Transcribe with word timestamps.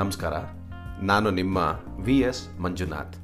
ನಮಸ್ಕಾರ. 0.00 0.32
ನಾನು 1.02 1.30
ನಿಮ್ಮ 1.30 1.58
ವಿ 2.00 2.18
ಎಸ್ 2.18 2.60
ಮಂಜುನಾಥ್. 2.60 3.16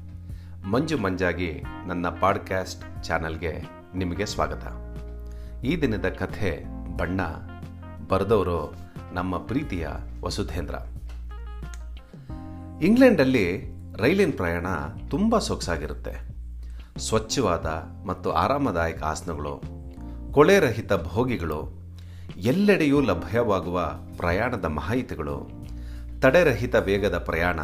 ಮಂಜು 0.65 0.97
ಮಂಜಾಗಿ 0.97 1.63
ನನ್ನ 1.87 2.07
ಪಾಡ್ಕ್ಯಾಸ್ಟ್ 2.07 3.03
ಚಾನಲ್ಗೆ 3.03 3.61
ನಿಮಗೆ 3.95 4.25
ಸ್ವಾಗತ. 4.25 4.63
ಈ 5.63 5.81
ದಿನದ 5.81 6.05
ಕಥೆ 6.09 6.63
ಬಣ್ಣ, 6.97 7.21
ಬರೆದವರು 8.09 8.75
ನಮ್ಮ 9.13 9.37
ಪ್ರೀತಿಯ 9.37 9.87
ವಸುಧೇಂದ್ರ. 10.23 10.75
ಇಂಗ್ಲೆಂಡಲ್ಲಿ 12.81 13.73
ರೈಲಿನ 13.97 14.31
ಪ್ರಯಾಣ 14.35 14.67
ತುಂಬ 15.09 15.39
ಸೊಗಸಾಗಿರುತ್ತೆ. 15.39 16.29
ಸ್ವಚ್ಛವಾದ 16.99 17.65
ಮತ್ತು 18.05 18.31
ಆರಾಮದಾಯಕ 18.31 19.03
ಆಸನಗಳು, 19.03 19.61
ಕೊಳೆರಹಿತ 20.33 20.93
ಭೋಗಿಗಳು, 20.93 21.71
ಎಲ್ಲೆಡೆಯೂ 22.37 23.01
ಲಭ್ಯವಾಗುವ 23.01 23.93
ಪ್ರಯಾಣದ 24.17 24.65
ಮಾಹಿತಿಗಳು 24.65 25.67
ತಡೆರಹಿತ 26.19 26.75
ವೇಗದ 26.75 27.17
ಪ್ರಯಾಣ, 27.17 27.59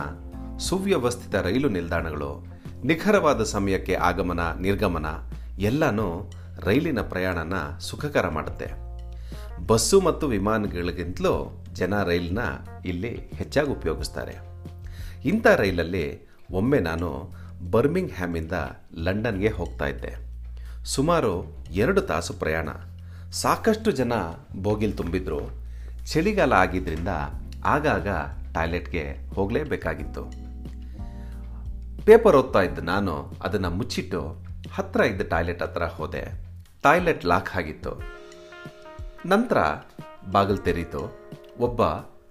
ಸುವ್ಯವಸ್ಥಿತ 0.58 1.36
ರೈಲು 1.36 1.70
ನಿಲ್ದಾಣಗಳು, 1.70 2.46
ನಿಖರವಾದ 2.84 3.44
ಸಮಯಕ್ಕೆ 3.44 3.94
ಆಗಮನ, 3.94 4.40
ನಿರ್ಗಮನ 4.60 5.06
ಎಲ್ಲನೂ 5.60 6.32
ರೈಲಿನ 6.60 7.02
ಪ್ರಯಾಣನ 7.02 7.54
ಸುಖಕರ 7.80 8.28
ಮಾಡುತ್ತೆ. 8.28 8.72
ಬಸ್ಸು 9.68 10.02
ಮತ್ತು 10.02 10.28
ವಿಮಾನಗಳಿಗಿಂತಲೂ 10.28 11.66
ಜನ 11.74 12.04
ರೈಲನ್ನ 12.04 12.40
ಇಲ್ಲಿ 12.86 13.18
ಹೆಚ್ಚಾಗಿ 13.18 13.70
ಉಪಯೋಗಿಸ್ತಾರೆ. 13.70 14.36
ಇಂಥ 15.26 15.48
ರೈಲಲ್ಲಿ 15.48 16.30
ಒಮ್ಮೆ 16.52 16.80
ನಾನು 16.80 17.32
ಬರ್ಮಿಂಗ್ 17.72 18.14
ಹ್ಯಾಮಿಂದ 18.14 18.52
ಲಂಡನ್ಗೆ 18.98 19.50
ಹೋಗ್ತಾ 19.50 19.86
ಇದ್ದೆ. 19.86 20.16
ಸುಮಾರು 20.86 21.66
ಎರಡು 21.72 22.02
ತಾಸು 22.02 22.34
ಪ್ರಯಾಣ. 22.34 22.70
ಸಾಕಷ್ಟು 23.32 23.92
ಜನ 23.92 24.14
ಬೋಗಿಲ್ 24.62 24.98
ತುಂಬಿದ್ರು. 24.98 25.40
ಚಳಿಗಾಲ 26.14 26.54
ಆಗಿದ್ದರಿಂದ 26.54 27.08
ಆಗಾಗ 27.66 28.08
ಟಾಯ್ಲೆಟ್ಗೆ 28.56 29.04
ಹೋಗಲೇಬೇಕಾಗಿತ್ತು. 29.36 30.24
ಪೇಪರ್ 32.06 32.36
ಓದ್ತಾ 32.36 32.62
ಇದ್ದ 32.62 32.80
ನಾನು 32.80 33.14
ಅದನ್ನು 33.44 33.70
ಮುಚ್ಚಿಟ್ಟು 33.70 34.22
ಹತ್ತಿರ 34.76 35.02
ಇದ್ದ 35.02 35.22
ಟಾಯ್ಲೆಟ್ 35.22 35.64
ಹತ್ರ 35.64 35.86
ಹೋದೆ. 35.86 36.24
ಟಾಯ್ಲೆಟ್ 36.82 37.26
ಲಾಕ್ 37.26 37.52
ಆಗಿತ್ತು. 37.58 37.92
ನಂತರ 39.26 39.58
ಬಾಗಿಲು 40.32 40.58
ತೆರೀತು. 40.58 41.02
ಒಬ್ಬ 41.60 41.84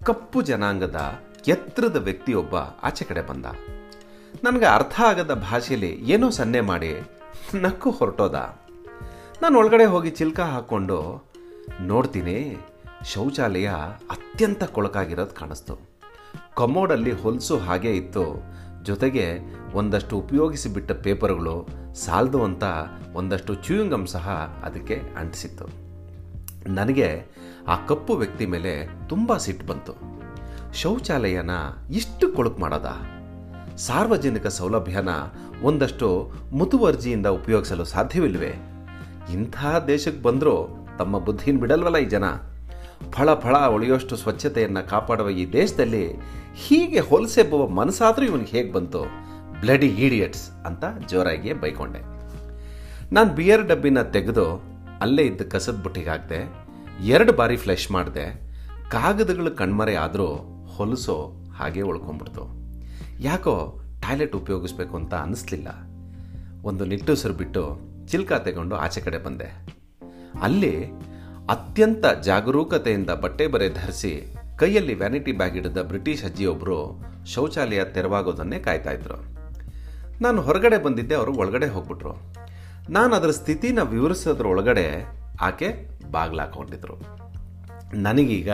ಕಪ್ಪು 0.04 0.42
ಜನಾಂಗದ 0.42 1.00
ಎತ್ತರದ 1.48 1.96
ವ್ಯಕ್ತಿಯೊಬ್ಬ 1.96 2.56
ಆಚೆ 2.56 3.04
ಕಡೆ 3.04 3.22
ಬಂದ. 3.22 3.46
ನನಗೆ 4.44 4.64
ಅರ್ಥ 4.64 5.00
ಆಗದ 5.00 5.32
ಭಾಷೆಯಲ್ಲಿ 5.34 5.92
ಏನೋ 6.12 6.30
ಸನ್ನೆ 6.30 6.60
ಮಾಡಿ 6.60 6.92
ನಕ್ಕು 7.54 7.90
ಹೊರಟೋದ. 7.90 8.34
ನಾನು 9.42 9.58
ಒಳಗಡೆ 9.58 9.84
ಹೋಗಿ 9.84 10.10
ಚಿಲ್ಕ 10.10 10.40
ಹಾಕ್ಕೊಂಡು 10.40 10.98
ನೋಡ್ತೀನಿ, 11.80 12.36
ಶೌಚಾಲಯ 13.04 13.68
ಅತ್ಯಂತ 14.10 14.64
ಕೊಳಕಾಗಿರೋದು 14.64 15.34
ಕಾಣಿಸ್ತು. 15.34 15.91
ಕಮೋಡಲ್ಲಿ 16.56 17.12
ಹೊಲಸು 17.12 17.58
ಹಾಗೆ 17.58 17.96
ಇತ್ತು. 17.96 18.52
ಜೊತೆಗೆ 18.82 19.38
ಒಂದಷ್ಟು 19.74 20.16
ಉಪಯೋಗಿಸಿ 20.16 20.68
ಬಿಟ್ಟ 20.68 20.92
ಪೇಪರ್ಗಳು 20.92 21.68
ಸಾಲದು 21.94 22.44
ಅಂತ 22.44 22.64
ಒಂದಷ್ಟು 23.14 23.54
ಚೂಯಿಂಗಮ್ 23.54 24.06
ಸಹ 24.06 24.28
ಅದಕ್ಕೆ 24.64 25.02
ಅಂಟಿಸಿತ್ತು. 25.18 25.64
ನನಗೆ 26.72 27.24
ಆ 27.68 27.86
ಕಪ್ಪು 27.86 28.14
ವ್ಯಕ್ತಿ 28.14 28.46
ಮೇಲೆ 28.46 28.88
ತುಂಬ 29.08 29.36
ಸಿಟ್ಟು 29.36 29.66
ಬಂತು. 29.66 29.92
ಶೌಚಾಲಯನ 30.74 31.50
ಇಷ್ಟು 31.90 32.32
ಕೊಳಕು 32.32 32.60
ಮಾಡೋದ? 32.60 32.86
ಸಾರ್ವಜನಿಕ 33.76 34.46
ಸೌಲಭ್ಯನ 34.46 35.08
ಒಂದಷ್ಟು 35.62 36.32
ಮುತುವರ್ಜಿಯಿಂದ 36.52 37.26
ಉಪಯೋಗಿಸಲು 37.26 37.84
ಸಾಧ್ಯವಿಲ್ವೇ? 37.84 38.54
ಇಂಥ 39.32 39.56
ದೇಶಕ್ಕೆ 39.86 40.22
ಬಂದರೂ 40.22 40.86
ತಮ್ಮ 40.98 41.18
ಬುದ್ಧಿನ 41.18 41.58
ಬಿಡಲ್ವಲ್ಲ 41.58 41.96
ಈ 41.96 42.04
ಜನ. 42.04 42.24
ಫಳ 43.10 43.34
ಫಳ 43.34 43.56
ಉಳಿಯೋಷ್ಟು 43.66 44.16
ಸ್ವಚ್ಛತೆಯನ್ನು 44.16 44.88
ಕಾಪಾಡುವ 44.88 45.30
ಈ 45.30 45.52
ದೇಶದಲ್ಲಿ 45.52 46.04
ಹೀಗೆ 46.54 46.98
ಹೊಲಸೆಬ್ಬುವ 46.98 47.68
ಮನಸ್ಸಾದರೂ 47.68 48.24
ಇವನಿಗೆ 48.24 48.50
ಹೇಗೆ 48.50 48.72
ಬಂತು? 48.72 49.02
ಬ್ಲಡಿ 49.60 49.86
ಈಡಿಯಟ್ಸ್ 49.86 50.50
ಅಂತ 50.50 50.84
ಜೋರಾಗಿ 51.08 51.52
ಬೈಕೊಂಡೆ. 51.52 51.98
ನಾನು 53.14 53.34
ಬಿಯರ್ 53.34 53.68
ಡಬ್ಬಿನ 53.68 54.02
ತೆಗೆದು 54.02 54.62
ಅಲ್ಲೇ 55.00 55.22
ಇದ್ದ 55.22 55.42
ಕಸದ 55.42 55.82
ಬುಟ್ಟಿಗೆ 55.82 56.10
ಹಾಕಿದೆ, 56.10 56.40
ಎರಡು 57.04 57.32
ಬಾರಿ 57.32 57.56
ಫ್ಲಶ್ 57.56 57.90
ಮಾಡಿದೆ, 57.90 58.26
ಕಾಗದಗಳು 58.90 59.50
ಕಣ್ಮರೆ 59.50 59.94
ಆದರೂ 59.94 60.26
ಹೊಲಸೋ 60.76 61.32
ಹಾಗೆ 61.58 61.80
ಉಳ್ಕೊಂಡ್ಬಿಡ್ತು. 61.80 62.44
ಯಾಕೋ 63.20 63.80
ಟಾಯ್ಲೆಟ್ 64.02 64.36
ಉಪಯೋಗಿಸ್ಬೇಕು 64.36 64.96
ಅಂತ 64.96 65.14
ಅನ್ನಿಸ್ಲಿಲ್ಲ 65.14 65.68
ಒಂದು 66.62 66.84
ನಿಟ್ಟುಸರು 66.84 67.32
ಬಿಟ್ಟು 67.32 67.80
ಚಿಲ್ಕ 68.08 68.32
ತೆಗೊಂಡು 68.32 68.76
ಆಚೆ 68.76 69.00
ಕಡೆ 69.00 69.18
ಬಂದೆ. 69.18 69.48
ಅಲ್ಲಿ 70.42 70.86
ಅತ್ಯಂತ 71.48 72.04
ಜಾಗರೂಕತೆಯಿಂದ 72.24 73.10
ಬಟ್ಟೆ 73.10 73.46
ಬರೆ 73.46 73.68
ಧರಿಸಿ 73.68 74.34
ಕೈಯಲ್ಲಿ 74.58 74.94
ವ್ಯಾನಿಟಿ 74.94 75.32
ಬ್ಯಾಗ್ 75.32 75.52
ಹಿಡಿದ 75.52 75.78
ಬ್ರಿಟಿಷ್ 75.78 76.24
ಅಜ್ಜಿಯೊಬ್ಬರು 76.24 77.02
ಶೌಚಾಲಯ 77.34 77.84
ತೆರವಾಗೋದನ್ನೇ 77.84 78.58
ಕಾಯ್ತಾ 78.58 78.90
ಇದ್ರು. 78.90 79.14
ನಾನು 80.22 80.42
ಹೊರಗಡೆ 80.42 80.82
ಬಂದಿದ್ದೆ, 80.82 81.14
ಅವರು 81.14 81.34
ಒಳಗಡೆ 81.34 81.66
ಹೋಗ್ಬಿಟ್ರು. 81.66 82.34
ನಾನು 82.90 83.14
ಅದರ 83.14 83.30
ಸ್ಥಿತಿನ 83.30 83.82
ವಿವರಿಸೋದ್ರ 83.82 84.46
ಒಳಗಡೆ 84.46 85.04
ಆಕೆ 85.40 85.68
ಬಾಗ್ಲಾಕೊಂಡಿದ್ರು 86.10 86.94
ನನಗೀಗ 87.94 88.52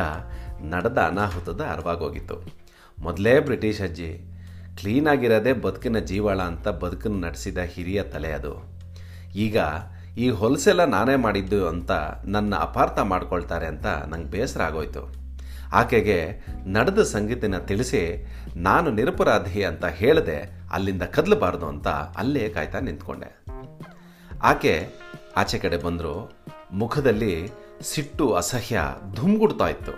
ನಡೆದ 0.63 0.99
ಅನಾಹುತದ 0.99 1.61
ಅರಿವಾಗೋಗಿತ್ತು. 1.61 2.45
ಮೊದಲೇ 2.99 3.41
ಬ್ರಿಟಿಷ್ 3.41 3.81
ಅಜ್ಜಿ, 3.81 4.19
ಕ್ಲೀನಾಗಿರೋದೇ 4.77 5.53
ಬದುಕಿನ 5.53 5.99
ಜೀವಾಳ 5.99 6.41
ಅಂತ 6.41 6.69
ಬದುಕನ್ನು 6.69 7.21
ನಡೆಸಿದ 7.21 7.59
ಹಿರಿಯ 7.59 8.03
ತಲೆ 8.03 8.33
ಅದು. 8.33 8.65
ಈಗ 9.35 9.59
ಈ 10.19 10.31
ಹೊಲಸೆಲ್ಲ 10.31 10.85
ನಾನೇ 10.85 11.17
ಮಾಡಿದ್ದು 11.17 11.69
ಅಂತ 11.69 11.91
ನನ್ನ 12.25 12.55
ಅಪಾರ್ಥ 12.55 12.99
ಮಾಡ್ಕೊಳ್ತಾರೆ 12.99 13.67
ಅಂತ 13.67 13.87
ನಂಗೆ 13.87 14.31
ಬೇಸರ 14.31 14.63
ಆಗೋಯ್ತು. 14.63 15.15
ಆಕೆಗೆ 15.73 16.41
ನಡೆದ 16.67 17.03
ಸಂಗೀತನ 17.03 17.59
ತಿಳಿಸಿ 17.59 18.27
ನಾನು 18.57 18.91
ನಿರಪರಾಧಿ 18.91 19.65
ಅಂತ 19.65 19.85
ಹೇಳದೆ 19.85 20.51
ಅಲ್ಲಿಂದ 20.73 21.03
ಕದಲಬಾರ್ದು 21.03 21.67
ಅಂತ 21.67 21.89
ಅಲ್ಲೇ 21.89 22.49
ಕಾಯ್ತಾ 22.49 22.81
ನಿಂತ್ಕೊಂಡೆ. 22.81 23.45
ಆಕೆ 24.43 24.89
ಆಚೆ 25.37 25.59
ಕಡೆ 25.59 25.77
ಬಂದರು. 25.77 26.33
ಮುಖದಲ್ಲಿ 26.73 27.51
ಸಿಟ್ಟು, 27.83 28.35
ಅಸಹ್ಯ 28.35 28.81
ಧುಮ್ಗುಡ್ತಾ 29.15 29.69
ಇತ್ತು. 29.69 29.93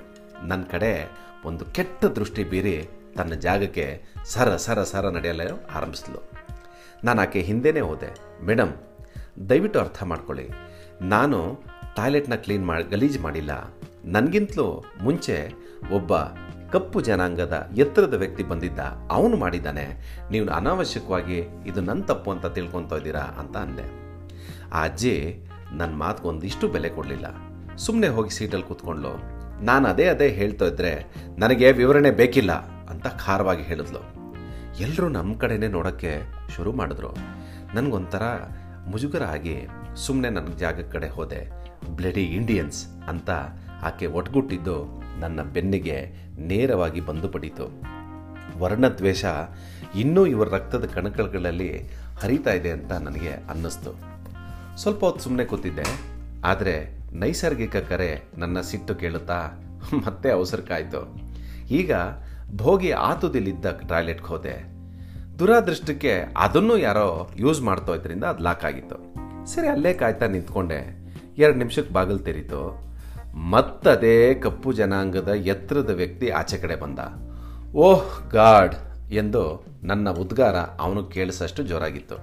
ನನ್ನ 0.47 0.63
ಕಡೆ 0.63 1.09
ಒಂದು 1.45 1.65
ಕೆಟ್ಟ 1.65 2.05
ದೃಷ್ಟಿ 2.05 2.45
ಬೀರಿ 2.45 2.89
ತನ್ನ 3.17 3.33
ಜಾಗಕ್ಕೆ 3.35 4.03
ಸರ 4.25 4.57
ಸರ 4.57 4.83
ಸರ 4.83 5.09
ನಡೆಯಲು 5.09 5.67
ಆರಂಭಿಸಿದ್ಲು 5.75 6.31
ನಾನು 7.05 7.21
ಆಕೆ 7.21 7.41
ಹಿಂದೆನೇ 7.41 7.81
ಹೋದೆ. 7.81 8.45
ಮೇಡಮ್ 8.47 8.73
ದಯವಿಟ್ಟು 9.49 9.81
ಅರ್ಥ 9.81 10.03
ಮಾಡ್ಕೊಳ್ಳಿ. 10.03 10.49
ನಾನು 11.01 11.61
ಟಾಯ್ಲೆಟ್ನ 11.97 12.35
ಕ್ಲೀನ್ 12.35 12.67
ಮಾಡಿ, 12.67 12.85
ಗಲೀಜು 12.85 13.21
ಮಾಡಿಲ್ಲ. 13.21 13.51
ನನಗಿಂತಲೂ 14.05 14.85
ಮುಂಚೆ 15.03 15.53
ಒಬ್ಬ 15.93 16.17
ಕಪ್ಪು 16.73 17.01
ಜನಾಂಗದ 17.01 17.71
ಎತ್ತರದ 17.77 18.15
ವ್ಯಕ್ತಿ 18.15 18.43
ಬಂದಿದ್ದ. 18.43 18.79
ಅವನು 19.11 19.37
ಮಾಡಿದ್ದಾನೆ. 19.37 20.17
ನೀವು 20.31 20.49
ಅನಾವಶ್ಯಕವಾಗಿ 20.49 21.39
ಇದು 21.67 21.81
ನನ್ನ 21.81 22.03
ತಪ್ಪು 22.03 22.31
ಅಂತ 22.31 22.47
ತಿಳ್ಕೊತಾ 22.47 22.97
ಇದ್ದೀರಾ 22.97 23.21
ಅಂತ 23.21 23.57
ಅಂದೆ. 23.57 24.01
ಆ 24.73 24.85
ಅಜ್ಜಿ 24.85 25.47
ನನ್ನ 25.73 25.95
ಮಾತಿಗೊಂದಿಷ್ಟು 25.95 26.69
ಬೆಲೆ 26.69 26.89
ಕೊಡಲಿಲ್ಲ. 26.89 27.27
ಸುಮ್ಮನೆ 27.77 28.09
ಹೋಗಿ 28.09 28.31
ಸೀಟಲ್ಲಿ 28.31 28.67
ಕೂತ್ಕೊಂಡ್ಲು. 28.67 29.41
ನಾನು 29.65 29.89
ಅದೇ 29.89 30.07
ಅದೇ 30.07 30.29
ಹೇಳ್ತಾ 30.29 30.65
ಇದ್ದರೆ 30.65 31.15
ನನಗೆ 31.39 31.73
ವಿವರಣೆ 31.73 32.11
ಬೇಕಿಲ್ಲ 32.11 32.53
ಅಂತ 32.89 33.07
ಖಾರವಾಗಿ 33.07 33.63
ಹೇಳಿದ್ಲು. 33.63 34.21
ಎಲ್ಲರೂ 34.81 35.09
ನಮ್ಮ 35.09 35.39
ಕಡೆನೇ 35.39 35.69
ನೋಡೋಕ್ಕೆ 35.69 36.23
ಶುರು 36.57 36.73
ಮಾಡಿದ್ರು. 36.73 37.09
ನನಗೊಂಥರ 37.75 38.23
ಮುಜುಗರ 38.91 39.23
ಆಗಿ 39.23 39.57
ಸುಮ್ಮನೆ 39.97 40.31
ನನ್ನ 40.31 40.49
ಜಾಗ 40.49 40.81
ಕಡೆ 40.81 41.09
ಹೋದೆ. 41.09 41.49
ಬ್ಲಡಿ 41.97 42.25
ಇಂಡಿಯನ್ಸ್ 42.25 42.87
ಅಂತ 42.87 43.31
ಆಕೆ 43.83 44.07
ಒಟ್ಗುಟ್ಟಿದ್ದು 44.07 45.03
ನನ್ನ 45.21 45.43
ಬೆನ್ನಿಗೆ 45.43 45.97
ನೇರವಾಗಿ 46.39 47.01
ಬಂದು 47.01 47.29
ಪಡೀತು. 47.29 47.83
ವರ್ಣದ್ವೇಷ 48.59 49.25
ಇನ್ನೂ 49.97 50.27
ಇವರ 50.27 50.49
ರಕ್ತದ 50.49 50.87
ಕಣಕಳಗಳಲ್ಲಿ 50.87 51.83
ಹರಿತಾ 52.19 52.53
ಇದೆ 52.53 52.71
ಅಂತ 52.71 52.93
ನನಗೆ 52.93 53.31
ಅನ್ನಿಸ್ತು. 53.31 53.93
ಸ್ವಲ್ಪ 54.77 55.05
ಹೊತ್ತು 55.05 55.23
ಸುಮ್ಮನೆ 55.23 55.45
ಕೂತಿದ್ದೆ. 55.45 55.85
ಆದರೆ 56.45 56.99
ನೈಸರ್ಗಿಕ 57.13 57.77
ಕರೆ 57.77 58.23
ನನ್ನ 58.39 58.61
ಸಿಟ್ಟು 58.61 58.95
ಕೇಳುತ್ತಾ 58.95 59.51
ಮತ್ತೆ 60.07 60.31
ಅವಸರಕ್ಕಾಯಿತು. 60.31 61.17
ಈಗ 61.71 61.93
ಭೋಗಿ 62.57 62.91
ಆತುದಿಲ್ಲಿದ್ದ 62.91 63.67
ಟಾಯ್ಲೆಟ್ಗೆ 63.89 64.27
ಹೋದೆ. 64.27 64.80
ದುರಾದೃಷ್ಟಕ್ಕೆ 65.41 66.25
ಅದನ್ನು 66.37 66.79
ಯಾರೋ 66.79 67.31
ಯೂಸ್ 67.37 67.63
ಮಾಡ್ತಾ 67.63 67.93
ಇದ್ರಿಂದ 67.93 68.25
ಅದು 68.25 68.43
ಲಾಕ್ 68.43 68.65
ಆಗಿತ್ತು. 68.65 68.97
ಸರಿ, 69.47 69.69
ಅಲ್ಲೇ 69.69 69.93
ಕಾಯ್ತಾ 69.95 70.27
ನಿಂತ್ಕೊಂಡೆ. 70.27 70.99
ಎರಡು 71.39 71.59
ನಿಮಿಷಕ್ಕೆ 71.59 71.95
ಬಾಗಿಲು 71.95 72.19
ತೆರೀತು. 72.19 72.91
ಮತ್ತದೇ 73.37 74.35
ಕಪ್ಪು 74.35 74.73
ಜನಾಂಗದ 74.73 75.29
ಎತ್ತರದ 75.29 75.91
ವ್ಯಕ್ತಿ 75.91 76.29
ಆಚೆ 76.29 76.57
ಕಡೆ 76.57 76.77
ಬಂದ. 76.77 76.99
ಓಹ್ 77.75 78.31
ಗಾಡ್ 78.31 78.75
ಎಂದು 79.13 79.67
ನನ್ನ 79.83 80.11
ಉದ್ಗಾರ 80.11 80.57
ಅವನು 80.57 81.05
ಕೇಳಿಸಷ್ಟು 81.05 81.63
ಜೋರಾಗಿತ್ತು. 81.63 82.15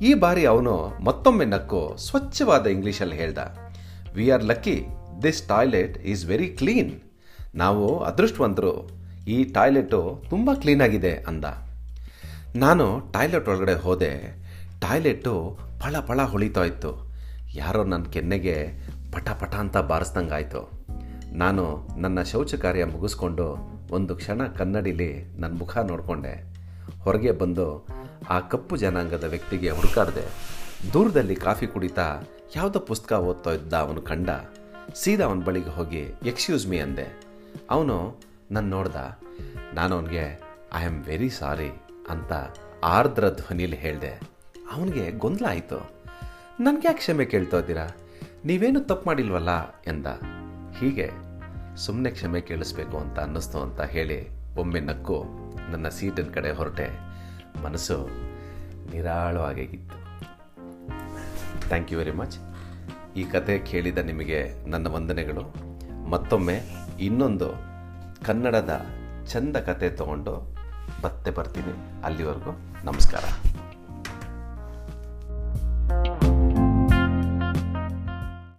ಈ 0.00 0.14
ಬಾರಿ 0.14 0.44
ಅವನು 0.44 0.92
ಮತ್ತೊಮ್ಮೆ 1.04 1.44
ನಕ್ಕು 1.44 1.96
ಸ್ವಚ್ಛವಾದ 1.98 2.66
ಇಂಗ್ಲೀಷಲ್ಲಿ 2.66 3.16
ಹೇಳ್ದ. 3.16 3.38
We 4.14 4.30
are 4.30 4.44
lucky 4.44 4.86
this 5.22 5.48
toilet 5.48 5.98
is 5.98 6.26
very 6.26 6.46
clean 6.46 7.00
ನಾವು 7.54 7.98
ಅದೃಷ್ಟವಂತರು. 7.98 8.90
ಈ 9.28 9.44
ಟಾಯ್ಲೆಟು 9.44 10.22
ತುಂಬ 10.30 10.50
ಕ್ಲೀನಾಗಿದೆ 10.54 11.12
ಅಂದ. 11.12 11.44
ನಾನು 12.56 13.00
ಟಾಯ್ಲೆಟ್ 13.12 13.48
ಒಳಗಡೆ 13.48 13.74
ಹೋದೆ. 13.74 14.12
ಟಾಯ್ಲೆಟ್ಟು 14.80 15.58
ಫಳ 15.80 16.00
ಫಳ 16.00 16.22
ಹೊಳಿತಾ 16.22 16.64
ಇತ್ತು 16.64 17.14
ಯಾರೋ 17.54 17.84
ನನ್ನ 17.84 18.04
ಕೆನ್ನೆಗೆ 18.04 18.68
ಪಟ 19.12 19.28
ಪಟ 19.30 19.54
ಅಂತ 19.54 19.76
ಬಾರಿಸ್ದಂಗಾಯ್ತು. 19.76 20.70
ನಾನು 21.32 21.88
ನನ್ನ 21.98 22.22
ಶೌಚ 22.22 22.54
ಕಾರ್ಯ 22.54 22.84
ಮುಗಿಸ್ಕೊಂಡು 22.84 23.56
ಒಂದು 23.90 24.16
ಕ್ಷಣ 24.16 24.46
ಕನ್ನಡಿಲಿ 24.46 25.24
ನನ್ನ 25.38 25.58
ಮುಖ 25.58 25.78
ನೋಡಿಕೊಂಡೆ. 25.78 26.54
ಹೊರಗೆ 27.00 27.32
ಬಂದು 27.32 27.86
ಆ 28.30 28.40
ಕಪ್ಪು 28.40 28.76
ಜನಾಂಗದ 28.76 29.24
ವ್ಯಕ್ತಿಗೆ 29.24 29.70
ಹುಡುಕಾಡ್ದೆ. 29.70 30.24
ದೂರದಲ್ಲಿ 30.92 31.34
ಕಾಫಿ 31.34 31.66
ಕುಡಿತಾ 31.66 32.20
ಯಾವುದೋ 32.56 32.78
ಪುಸ್ತಕ 32.78 33.12
ಓದ್ತಾ 33.12 33.50
ಇದ್ದ 33.50 33.74
ಅವನು 33.74 34.02
ಕಂಡ. 34.02 34.30
ಸೀದಾ 34.94 35.24
ಅವನ 35.24 35.40
ಬಳಿಗೆ 35.40 35.70
ಹೋಗಿ 35.70 36.14
ಎಕ್ಸ್ಕ್ಯೂಸ್ 36.24 36.66
ಮೀ 36.66 36.78
ಅಂದೆ. 36.78 37.20
ಅವನು 37.70 38.20
ನನ್ನ 38.50 38.70
ನೋಡ್ದ. 38.70 38.96
ನಾನು 39.74 39.94
ಅವನಿಗೆ 39.94 40.40
ಐ 40.74 40.84
ಆಮ್ 40.84 41.04
ವೆರಿ 41.04 41.30
ಸಾರಿ 41.30 41.85
ಅಂತ 42.10 42.32
ಆರ್ದ್ರ 42.84 43.28
ಧ್ವನಿಲಿ 43.28 43.76
ಹೇಳಿದೆ, 43.76 44.20
ಅವನಿಗೆ 44.72 45.10
ಗೊಂದಲ 45.10 45.46
ಆಯಿತು. 45.48 45.90
ನನಗೆ 46.60 46.86
ಯಾಕೆ 46.86 46.98
ಕ್ಷಮೆ 46.98 47.24
ಕೇಳ್ತಾ 47.24 47.58
ಇದ್ದೀರಾ? 47.58 47.86
ನೀವೇನು 48.44 48.80
ತಪ್ಪು 48.80 49.06
ಮಾಡಿಲ್ವಲ್ಲ? 49.06 49.70
ಎಂದ. 49.70 50.06
ಹೀಗೆ 50.78 51.10
ಸುಮ್ಮನೆ 51.76 52.10
ಕ್ಷಮೆ 52.10 52.40
ಕೇಳಿಸ್ಬೇಕು 52.40 52.98
ಅಂತ 52.98 53.20
ಅನ್ನಿಸ್ತು 53.20 53.58
ಅಂತ 53.58 53.80
ಹೇಳಿ 53.80 54.28
ಒಮ್ಮೆ 54.54 54.80
ನಕ್ಕು 54.80 55.24
ನನ್ನ 55.70 55.88
ಸೀಟಿನ 55.88 56.24
ಕಡೆ 56.24 56.50
ಹೊರಟೆ. 56.50 56.88
ಮನಸ್ಸು 57.64 58.08
ನಿರಾಳವಾಗಿತ್ತು. 58.92 59.98
Thank 61.68 61.92
you 61.92 61.98
very 61.98 62.10
much. 62.10 62.38
ಈ 63.16 63.24
ಕತೆ 63.24 63.58
ಕೇಳಿದ 63.58 63.98
ನಿಮಗೆ 63.98 64.68
ನನ್ನ 64.68 64.86
ವಂದನೆಗಳು. 64.86 65.44
ಮತ್ತೊಮ್ಮೆ 66.10 66.60
ಇನ್ನೊಂದು 67.00 67.48
ಕನ್ನಡದ 68.24 68.86
ಚಂದ 69.26 69.56
ಕತೆ 69.56 69.90
ತಗೊಂಡು 69.90 70.55
ಮತ್ತೆ 71.04 71.30
ಬರ್ತೀನಿ 71.30 71.74
ಅಲ್ಲಿವರೆಗೂ 72.04 72.54
ನಮಸ್ಕಾರ. 72.84 73.24